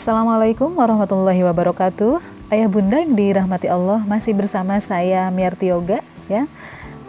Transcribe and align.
Assalamualaikum 0.00 0.80
warahmatullahi 0.80 1.44
wabarakatuh. 1.44 2.24
Ayah 2.48 2.72
bunda 2.72 3.04
yang 3.04 3.12
dirahmati 3.12 3.68
Allah 3.68 4.00
masih 4.08 4.32
bersama 4.32 4.80
saya 4.80 5.28
Miarti 5.28 5.68
Yoga 5.68 6.00
ya 6.24 6.48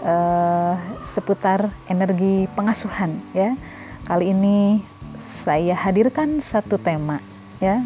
uh, 0.04 0.76
seputar 1.08 1.72
energi 1.88 2.52
pengasuhan 2.52 3.16
ya. 3.32 3.56
Kali 4.04 4.36
ini 4.36 4.84
saya 5.24 5.72
hadirkan 5.72 6.44
satu 6.44 6.76
tema 6.76 7.24
ya. 7.64 7.80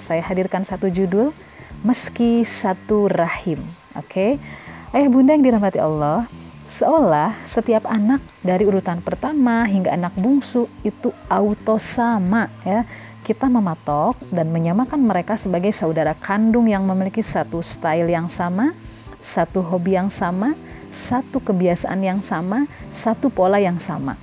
Saya 0.00 0.24
hadirkan 0.24 0.64
satu 0.64 0.88
judul 0.88 1.36
meski 1.84 2.48
satu 2.48 3.12
rahim. 3.12 3.60
Oke. 4.00 4.08
Okay? 4.08 4.96
Ayah 4.96 5.12
bunda 5.12 5.36
yang 5.36 5.44
dirahmati 5.44 5.76
Allah, 5.76 6.24
seolah 6.72 7.36
setiap 7.44 7.84
anak 7.84 8.24
dari 8.40 8.64
urutan 8.64 9.04
pertama 9.04 9.68
hingga 9.68 9.92
anak 9.92 10.16
bungsu 10.16 10.72
itu 10.80 11.12
auto 11.28 11.76
sama 11.76 12.48
ya 12.64 12.88
kita 13.22 13.46
mematok 13.46 14.18
dan 14.34 14.50
menyamakan 14.50 14.98
mereka 14.98 15.38
sebagai 15.38 15.70
saudara 15.70 16.12
kandung 16.18 16.66
yang 16.66 16.82
memiliki 16.82 17.22
satu 17.22 17.62
style 17.62 18.10
yang 18.10 18.26
sama, 18.26 18.74
satu 19.22 19.62
hobi 19.62 19.94
yang 19.94 20.10
sama, 20.10 20.58
satu 20.90 21.38
kebiasaan 21.38 22.02
yang 22.02 22.18
sama, 22.18 22.66
satu 22.90 23.30
pola 23.30 23.62
yang 23.62 23.78
sama. 23.78 24.18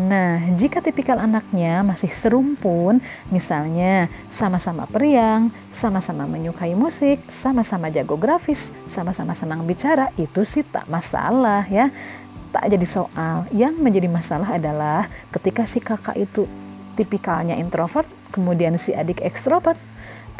Nah, 0.00 0.40
jika 0.56 0.80
tipikal 0.80 1.20
anaknya 1.20 1.84
masih 1.84 2.08
serumpun, 2.08 3.02
misalnya 3.28 4.08
sama-sama 4.32 4.88
periang, 4.88 5.52
sama-sama 5.74 6.24
menyukai 6.24 6.72
musik, 6.72 7.20
sama-sama 7.28 7.92
jago 7.92 8.16
grafis, 8.16 8.72
sama-sama 8.88 9.36
senang 9.36 9.66
bicara, 9.68 10.08
itu 10.16 10.46
sih 10.48 10.64
tak 10.64 10.88
masalah 10.88 11.68
ya. 11.68 11.92
Tak 12.54 12.70
jadi 12.70 12.86
soal. 12.86 13.50
Yang 13.52 13.74
menjadi 13.82 14.08
masalah 14.08 14.56
adalah 14.56 15.10
ketika 15.34 15.66
si 15.66 15.82
kakak 15.82 16.16
itu 16.16 16.46
tipikalnya 16.94 17.58
introvert, 17.58 18.06
kemudian 18.30 18.78
si 18.80 18.94
adik 18.94 19.20
ekstrovert. 19.20 19.76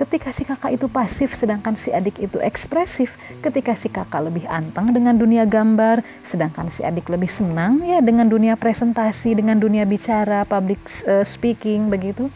Ketika 0.01 0.33
si 0.33 0.49
kakak 0.49 0.81
itu 0.81 0.89
pasif 0.89 1.37
sedangkan 1.37 1.77
si 1.77 1.93
adik 1.93 2.17
itu 2.25 2.41
ekspresif, 2.41 3.21
ketika 3.45 3.77
si 3.77 3.93
kakak 3.93 4.33
lebih 4.33 4.49
anteng 4.49 4.97
dengan 4.97 5.13
dunia 5.13 5.45
gambar, 5.45 6.01
sedangkan 6.25 6.73
si 6.73 6.81
adik 6.81 7.13
lebih 7.13 7.29
senang 7.29 7.85
ya 7.85 8.01
dengan 8.01 8.25
dunia 8.25 8.57
presentasi, 8.57 9.37
dengan 9.37 9.61
dunia 9.61 9.85
bicara, 9.85 10.49
public 10.49 10.81
uh, 11.05 11.21
speaking 11.21 11.93
begitu. 11.93 12.33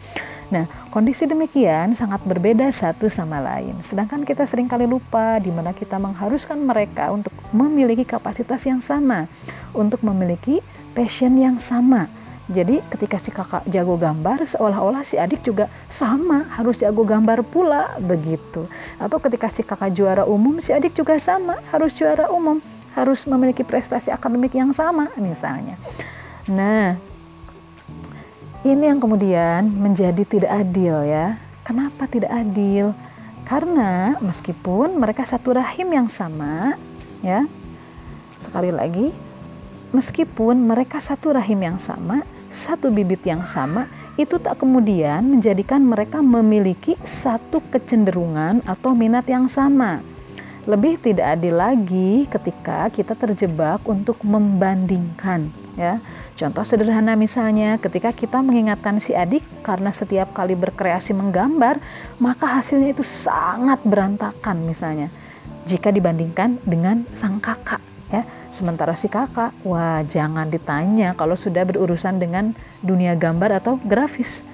Nah, 0.53 0.69
kondisi 0.93 1.25
demikian 1.25 1.97
sangat 1.97 2.21
berbeda 2.21 2.69
satu 2.69 3.09
sama 3.09 3.41
lain. 3.41 3.73
Sedangkan 3.81 4.21
kita 4.21 4.45
sering 4.45 4.69
kali 4.69 4.85
lupa 4.85 5.41
di 5.41 5.49
mana 5.49 5.73
kita 5.73 5.97
mengharuskan 5.97 6.61
mereka 6.61 7.09
untuk 7.09 7.33
memiliki 7.49 8.05
kapasitas 8.05 8.61
yang 8.69 8.77
sama, 8.77 9.25
untuk 9.73 10.05
memiliki 10.05 10.61
passion 10.93 11.33
yang 11.41 11.57
sama 11.57 12.05
jadi 12.45 12.77
ketika 12.93 13.17
si 13.17 13.33
kakak 13.33 13.65
jago 13.65 13.97
gambar, 13.97 14.45
seolah-olah 14.45 15.01
si 15.01 15.17
adik 15.17 15.41
juga 15.41 15.65
sama, 15.89 16.45
harus 16.53 16.77
jago 16.77 17.01
gambar 17.01 17.41
pula 17.41 17.97
begitu. 17.97 18.69
Atau 19.01 19.17
ketika 19.17 19.49
si 19.49 19.65
kakak 19.65 19.97
juara 19.97 20.29
umum, 20.29 20.61
si 20.61 20.69
adik 20.69 20.93
juga 20.93 21.17
sama, 21.17 21.57
harus 21.73 21.97
juara 21.97 22.29
umum, 22.29 22.61
harus 22.93 23.25
memiliki 23.25 23.65
prestasi 23.65 24.13
akademik 24.13 24.53
yang 24.53 24.69
sama 24.77 25.09
misalnya. 25.17 25.73
Nah, 26.45 26.93
ini 28.61 28.93
yang 28.93 29.01
kemudian 29.01 29.65
menjadi 29.65 30.21
tidak 30.21 30.51
adil 30.53 31.01
ya. 31.01 31.41
Kenapa 31.65 32.05
tidak 32.05 32.29
adil? 32.29 32.93
Karena 33.49 34.21
meskipun 34.21 35.01
mereka 35.01 35.25
satu 35.25 35.57
rahim 35.57 35.89
yang 35.89 36.05
sama, 36.13 36.77
ya. 37.25 37.41
Sekali 38.45 38.69
lagi, 38.69 39.09
meskipun 39.89 40.61
mereka 40.61 41.01
satu 41.01 41.33
rahim 41.33 41.57
yang 41.57 41.81
sama, 41.81 42.21
satu 42.55 42.87
bibit 42.87 43.19
yang 43.27 43.43
sama 43.43 43.91
itu 44.15 44.39
tak 44.39 44.63
kemudian 44.63 45.27
menjadikan 45.27 45.83
mereka 45.83 46.23
memiliki 46.23 46.95
satu 47.03 47.59
kecenderungan 47.67 48.63
atau 48.63 48.95
minat 48.95 49.27
yang 49.27 49.51
sama. 49.51 49.99
Lebih 50.65 50.97
tidak 50.97 51.35
adil 51.37 51.59
lagi 51.59 52.25
ketika 52.31 52.89
kita 52.89 53.13
terjebak 53.13 53.83
untuk 53.85 54.17
membandingkan 54.23 55.51
ya. 55.75 55.99
Contoh 56.35 56.67
sederhana 56.67 57.15
misalnya 57.15 57.79
ketika 57.79 58.11
kita 58.11 58.43
mengingatkan 58.43 58.99
si 58.99 59.15
adik 59.15 59.43
karena 59.63 59.91
setiap 59.91 60.35
kali 60.35 60.51
berkreasi 60.55 61.15
menggambar, 61.15 61.79
maka 62.19 62.59
hasilnya 62.59 62.91
itu 62.91 63.07
sangat 63.07 63.79
berantakan 63.87 64.63
misalnya 64.67 65.07
jika 65.65 65.89
dibandingkan 65.89 66.61
dengan 66.61 67.03
sang 67.17 67.41
kakak 67.41 67.81
ya 68.13 68.21
Sementara 68.55 68.95
si 68.95 69.11
kakak, 69.11 69.51
wah 69.67 69.99
jangan 70.07 70.47
ditanya 70.47 71.11
kalau 71.11 71.35
sudah 71.35 71.67
berurusan 71.67 72.23
dengan 72.23 72.55
dunia 72.79 73.11
gambar 73.11 73.59
atau 73.59 73.75
grafis. 73.83 74.47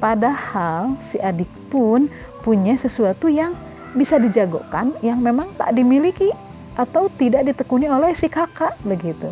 Padahal 0.00 0.96
si 1.04 1.20
adik 1.20 1.52
pun 1.68 2.08
punya 2.40 2.72
sesuatu 2.80 3.28
yang 3.28 3.52
bisa 3.92 4.16
dijagokan 4.16 4.96
yang 5.04 5.20
memang 5.20 5.52
tak 5.60 5.76
dimiliki 5.76 6.32
atau 6.72 7.12
tidak 7.20 7.44
ditekuni 7.44 7.84
oleh 7.84 8.16
si 8.16 8.32
kakak 8.32 8.80
begitu. 8.80 9.28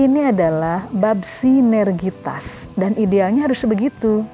Ini 0.00 0.32
adalah 0.32 0.88
bab 0.88 1.20
sinergitas 1.28 2.64
dan 2.80 2.96
idealnya 2.96 3.44
harus 3.44 3.60
begitu. 3.68 4.24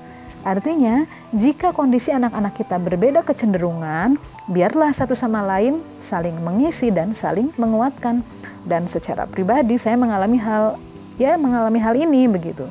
Artinya, 0.47 1.03
jika 1.35 1.75
kondisi 1.75 2.15
anak-anak 2.15 2.55
kita 2.57 2.79
berbeda 2.79 3.27
kecenderungan, 3.27 4.17
biarlah 4.47 4.95
satu 4.95 5.19
sama 5.19 5.43
lain 5.43 5.83
saling 5.99 6.39
mengisi 6.41 6.95
dan 6.95 7.11
saling 7.13 7.51
menguatkan 7.59 8.23
dan 8.65 8.89
secara 8.89 9.25
pribadi 9.25 9.81
saya 9.81 9.97
mengalami 9.97 10.37
hal 10.41 10.77
ya 11.21 11.37
mengalami 11.37 11.81
hal 11.81 11.95
ini 11.97 12.29
begitu. 12.29 12.69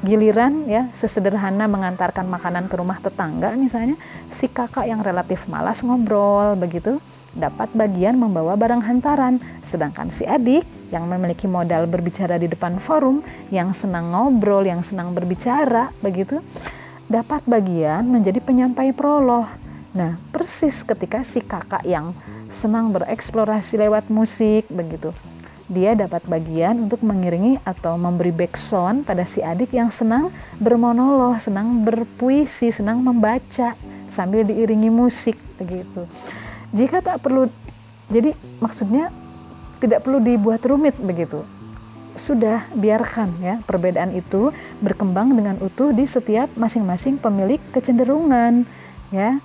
Giliran 0.00 0.64
ya 0.64 0.88
sesederhana 0.96 1.68
mengantarkan 1.68 2.24
makanan 2.24 2.72
ke 2.72 2.74
rumah 2.80 2.96
tetangga 3.04 3.52
misalnya 3.52 4.00
si 4.32 4.48
kakak 4.48 4.88
yang 4.88 5.04
relatif 5.04 5.44
malas 5.44 5.84
ngobrol 5.84 6.56
begitu 6.56 6.96
dapat 7.36 7.68
bagian 7.76 8.16
membawa 8.16 8.56
barang 8.56 8.80
hantaran. 8.80 9.36
Sedangkan 9.60 10.08
si 10.08 10.24
adik 10.24 10.64
yang 10.88 11.06
memiliki 11.06 11.46
modal 11.46 11.84
berbicara 11.86 12.40
di 12.40 12.48
depan 12.48 12.80
forum 12.80 13.20
yang 13.52 13.76
senang 13.76 14.10
ngobrol 14.10 14.64
yang 14.64 14.80
senang 14.82 15.12
berbicara 15.12 15.92
begitu 16.02 16.40
dapat 17.10 17.42
bagian 17.46 18.06
menjadi 18.06 18.38
penyampai 18.38 18.94
prolog 18.94 19.59
nah 19.90 20.14
persis 20.30 20.86
ketika 20.86 21.26
si 21.26 21.42
kakak 21.42 21.82
yang 21.82 22.14
senang 22.50 22.94
bereksplorasi 22.94 23.78
lewat 23.78 24.06
musik 24.10 24.66
begitu. 24.70 25.10
Dia 25.70 25.94
dapat 25.94 26.26
bagian 26.26 26.90
untuk 26.90 27.06
mengiringi 27.06 27.62
atau 27.62 27.94
memberi 27.94 28.34
backsound 28.34 29.06
pada 29.06 29.22
si 29.22 29.38
adik 29.38 29.70
yang 29.70 29.94
senang 29.94 30.34
bermonolog, 30.58 31.38
senang 31.38 31.86
berpuisi, 31.86 32.74
senang 32.74 33.06
membaca 33.06 33.78
sambil 34.10 34.42
diiringi 34.42 34.90
musik 34.90 35.38
begitu. 35.62 36.10
Jika 36.74 36.98
tak 36.98 37.22
perlu 37.22 37.46
jadi 38.10 38.34
maksudnya 38.58 39.14
tidak 39.78 40.02
perlu 40.02 40.18
dibuat 40.18 40.66
rumit 40.66 40.98
begitu. 40.98 41.46
Sudah 42.18 42.66
biarkan 42.74 43.30
ya 43.38 43.62
perbedaan 43.62 44.10
itu 44.10 44.50
berkembang 44.82 45.38
dengan 45.38 45.54
utuh 45.62 45.94
di 45.94 46.04
setiap 46.04 46.50
masing-masing 46.58 47.22
pemilik 47.22 47.62
kecenderungan 47.70 48.66
ya 49.14 49.38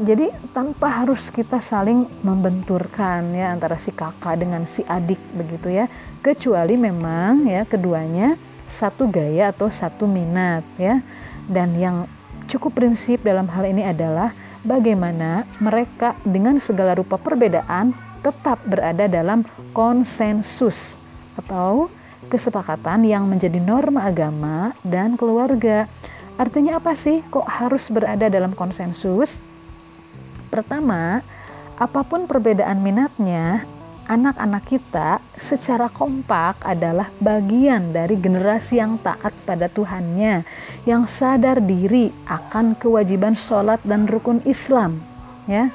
jadi 0.00 0.32
tanpa 0.56 0.88
harus 0.88 1.28
kita 1.28 1.60
saling 1.60 2.08
membenturkan 2.24 3.36
ya 3.36 3.52
antara 3.52 3.76
si 3.76 3.92
kakak 3.92 4.40
dengan 4.40 4.64
si 4.64 4.80
adik 4.88 5.20
begitu 5.36 5.68
ya 5.68 5.92
kecuali 6.24 6.80
memang 6.80 7.44
ya 7.44 7.68
keduanya 7.68 8.40
satu 8.64 9.12
gaya 9.12 9.52
atau 9.52 9.68
satu 9.68 10.08
minat 10.08 10.64
ya 10.80 11.04
dan 11.52 11.76
yang 11.76 12.08
cukup 12.48 12.80
prinsip 12.80 13.20
dalam 13.20 13.44
hal 13.52 13.68
ini 13.68 13.84
adalah 13.84 14.32
bagaimana 14.64 15.44
mereka 15.60 16.16
dengan 16.24 16.56
segala 16.64 16.96
rupa 16.96 17.20
perbedaan 17.20 17.92
tetap 18.24 18.60
berada 18.64 19.04
dalam 19.04 19.44
konsensus 19.76 20.96
atau 21.36 21.92
kesepakatan 22.28 23.04
yang 23.04 23.24
menjadi 23.24 23.56
norma 23.58 24.04
agama 24.06 24.76
dan 24.84 25.16
keluarga. 25.16 25.88
Artinya 26.36 26.80
apa 26.80 26.92
sih 26.96 27.24
kok 27.32 27.48
harus 27.48 27.88
berada 27.88 28.28
dalam 28.28 28.52
konsensus? 28.52 29.40
Pertama, 30.60 31.24
apa 31.80 32.04
pun 32.04 32.28
perbedaan 32.28 32.84
minatnya, 32.84 33.64
anak-anak 34.04 34.68
kita 34.68 35.16
secara 35.40 35.88
kompak 35.88 36.60
adalah 36.68 37.08
bagian 37.16 37.96
dari 37.96 38.20
generasi 38.20 38.76
yang 38.76 39.00
taat 39.00 39.32
pada 39.48 39.72
Tuhannya, 39.72 40.44
yang 40.84 41.08
sadar 41.08 41.64
diri 41.64 42.12
akan 42.28 42.76
kewajiban 42.76 43.32
sholat 43.40 43.80
dan 43.88 44.04
rukun 44.04 44.44
Islam. 44.44 45.00
Ya, 45.48 45.72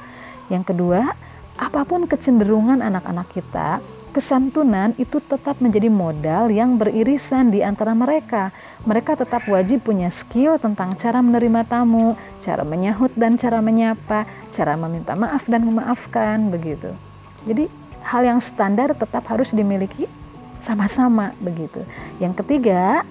yang 0.54 0.62
kedua, 0.62 1.18
apa 1.58 1.82
pun 1.82 2.06
kecenderungan 2.06 2.78
anak-anak 2.78 3.26
kita, 3.34 3.82
kesantunan 4.16 4.96
itu 4.96 5.20
tetap 5.20 5.60
menjadi 5.60 5.92
modal 5.92 6.48
yang 6.48 6.80
beririsan 6.80 7.52
di 7.52 7.60
antara 7.60 7.92
mereka. 7.92 8.48
Mereka 8.88 9.12
tetap 9.12 9.44
wajib 9.44 9.84
punya 9.84 10.08
skill 10.08 10.56
tentang 10.56 10.96
cara 10.96 11.20
menerima 11.20 11.68
tamu, 11.68 12.16
cara 12.40 12.64
menyahut 12.64 13.12
dan 13.12 13.36
cara 13.36 13.60
menyapa, 13.60 14.24
cara 14.56 14.72
meminta 14.80 15.12
maaf 15.12 15.44
dan 15.44 15.68
memaafkan 15.68 16.48
begitu. 16.48 16.88
Jadi 17.44 17.68
hal 18.08 18.24
yang 18.24 18.40
standar 18.40 18.96
tetap 18.96 19.28
harus 19.28 19.52
dimiliki 19.52 20.08
sama-sama 20.64 21.36
begitu. 21.36 21.84
Yang 22.16 22.40
ketiga, 22.40 23.04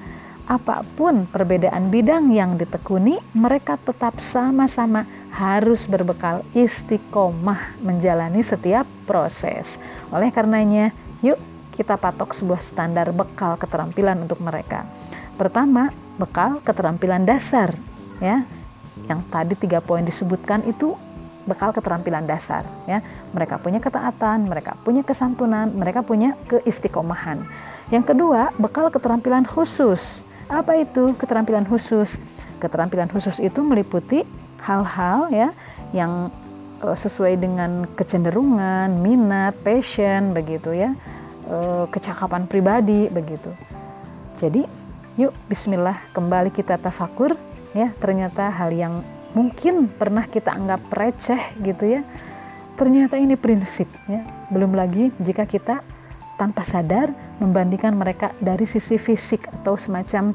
apa 0.49 0.81
pun 0.97 1.29
perbedaan 1.29 1.93
bidang 1.93 2.33
yang 2.33 2.57
ditekuni, 2.57 3.21
mereka 3.37 3.77
tetap 3.77 4.17
sama-sama 4.17 5.05
harus 5.35 5.85
berbekal 5.85 6.41
istiqomah 6.57 7.77
menjalani 7.85 8.41
setiap 8.41 8.89
proses. 9.05 9.77
Oleh 10.13 10.29
karenanya, 10.29 10.93
yuk 11.25 11.37
kita 11.75 11.99
patok 11.99 12.31
sebuah 12.31 12.61
standar 12.63 13.11
bekal 13.11 13.59
keterampilan 13.59 14.23
untuk 14.23 14.39
mereka. 14.39 14.87
Pertama, 15.35 15.91
bekal 16.15 16.63
keterampilan 16.63 17.27
dasar, 17.27 17.75
ya. 18.23 18.47
Yang 19.05 19.19
tadi 19.27 19.53
tiga 19.59 19.83
poin 19.83 20.01
disebutkan 20.07 20.63
itu 20.63 20.95
bekal 21.43 21.75
keterampilan 21.75 22.23
dasar, 22.23 22.63
ya. 22.87 23.03
Mereka 23.35 23.59
punya 23.59 23.83
ketaatan, 23.83 24.47
mereka 24.47 24.79
punya 24.81 25.03
kesantunan, 25.03 25.67
mereka 25.75 25.99
punya 26.01 26.33
keistiqomahan. 26.47 27.43
Yang 27.91 28.15
kedua, 28.15 28.55
bekal 28.55 28.87
keterampilan 28.87 29.43
khusus. 29.43 30.23
Apa 30.47 30.79
itu 30.79 31.13
keterampilan 31.19 31.67
khusus? 31.67 32.17
Keterampilan 32.63 33.11
khusus 33.11 33.37
itu 33.43 33.59
meliputi 33.61 34.23
hal-hal 34.63 35.29
ya 35.29 35.49
yang 35.93 36.33
uh, 36.81 36.97
sesuai 36.97 37.39
dengan 37.39 37.85
kecenderungan, 37.95 38.89
minat, 38.99 39.55
passion 39.63 40.33
begitu 40.33 40.73
ya 40.75 40.91
Eh, 41.45 41.85
kecakapan 41.93 42.49
pribadi 42.49 43.05
begitu. 43.05 43.53
Jadi, 44.41 44.65
yuk 45.13 45.29
bismillah 45.45 45.93
kembali 46.09 46.49
kita 46.49 46.81
tafakur 46.81 47.37
ya, 47.77 47.93
ternyata 48.01 48.49
hal 48.49 48.73
yang 48.73 49.05
mungkin 49.37 49.85
pernah 49.85 50.25
kita 50.25 50.57
anggap 50.57 50.81
receh 50.89 51.53
gitu 51.61 51.85
ya. 51.85 52.01
Ternyata 52.81 53.21
ini 53.21 53.37
prinsip 53.37 53.85
ya. 54.09 54.25
Belum 54.49 54.73
lagi 54.73 55.13
jika 55.21 55.45
kita 55.45 55.85
tanpa 56.33 56.65
sadar 56.65 57.13
membandingkan 57.37 57.93
mereka 57.93 58.33
dari 58.41 58.65
sisi 58.65 58.97
fisik 58.97 59.45
atau 59.61 59.77
semacam 59.77 60.33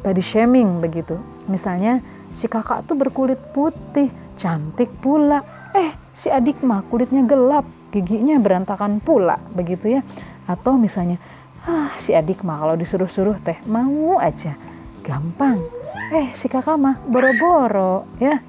body 0.00 0.24
shaming 0.24 0.80
begitu. 0.80 1.20
Misalnya 1.52 2.00
si 2.32 2.48
kakak 2.48 2.88
tuh 2.88 2.96
berkulit 2.96 3.36
putih, 3.52 4.08
cantik 4.40 4.88
pula. 5.04 5.44
Eh, 5.70 5.94
si 6.10 6.26
adik 6.26 6.66
mah 6.66 6.82
kulitnya 6.90 7.22
gelap, 7.22 7.62
giginya 7.94 8.42
berantakan 8.42 8.98
pula 8.98 9.38
begitu 9.54 9.98
ya. 9.98 10.02
Atau 10.50 10.74
misalnya 10.74 11.22
ah 11.62 11.94
si 12.02 12.10
adik 12.10 12.42
mah 12.42 12.58
kalau 12.58 12.74
disuruh-suruh 12.74 13.38
teh 13.38 13.58
mau 13.70 14.18
aja. 14.18 14.58
Gampang. 15.06 15.62
Eh 16.10 16.34
si 16.34 16.50
kakak 16.50 16.74
mah 16.74 16.98
boro-boro 17.06 18.02
ya. 18.18 18.42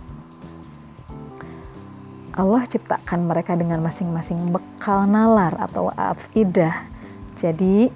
Allah 2.31 2.63
ciptakan 2.65 3.27
mereka 3.27 3.53
dengan 3.53 3.83
masing-masing 3.83 4.55
bekal 4.55 5.05
nalar 5.05 5.53
atau 5.61 5.93
afidah. 5.93 6.89
Jadi 7.37 7.91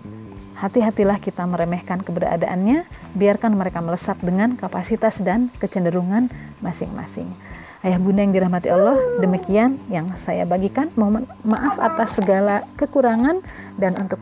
hati-hatilah 0.60 1.18
kita 1.18 1.42
meremehkan 1.50 2.04
keberadaannya 2.06 2.86
biarkan 3.18 3.58
mereka 3.58 3.82
melesat 3.82 4.22
dengan 4.22 4.54
kapasitas 4.54 5.18
dan 5.24 5.50
kecenderungan 5.58 6.30
masing-masing 6.62 7.32
Ayah 7.86 8.02
bunda 8.02 8.26
yang 8.26 8.34
dirahmati 8.34 8.74
Allah, 8.74 8.98
demikian 9.22 9.78
yang 9.94 10.10
saya 10.26 10.42
bagikan. 10.42 10.90
Mohon 10.98 11.30
maaf 11.46 11.78
atas 11.78 12.18
segala 12.18 12.66
kekurangan 12.82 13.46
dan 13.78 13.94
untuk 14.02 14.18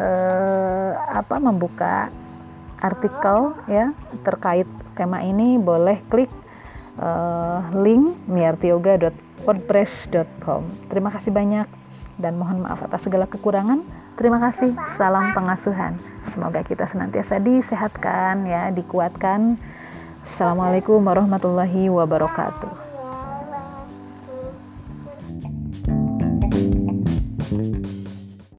eh, 0.00 0.96
apa 0.96 1.36
membuka 1.36 2.08
artikel 2.80 3.52
ya 3.68 3.92
terkait 4.24 4.64
tema 4.96 5.20
ini 5.20 5.60
boleh 5.60 6.00
klik 6.08 6.32
eh, 6.96 7.60
link 7.76 8.16
miartioga.wordpress.com. 8.32 10.88
Terima 10.88 11.12
kasih 11.12 11.36
banyak 11.36 11.68
dan 12.16 12.40
mohon 12.40 12.64
maaf 12.64 12.80
atas 12.80 13.04
segala 13.04 13.28
kekurangan. 13.28 13.84
Terima 14.16 14.40
kasih. 14.40 14.72
Salam 14.88 15.36
pengasuhan. 15.36 16.00
Semoga 16.24 16.64
kita 16.64 16.88
senantiasa 16.88 17.36
disehatkan 17.44 18.48
ya, 18.48 18.72
dikuatkan. 18.72 19.60
Assalamualaikum 20.24 21.04
warahmatullahi 21.04 21.92
wabarakatuh. 21.92 22.81